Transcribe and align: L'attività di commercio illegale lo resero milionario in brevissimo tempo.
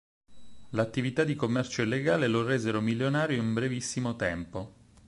L'attività 0.69 1.23
di 1.23 1.35
commercio 1.35 1.83
illegale 1.83 2.25
lo 2.25 2.41
resero 2.41 2.81
milionario 2.81 3.39
in 3.39 3.53
brevissimo 3.53 4.15
tempo. 4.15 4.73